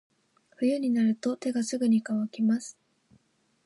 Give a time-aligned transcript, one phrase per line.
[0.59, 2.75] 冬になると手がすぐに乾きます。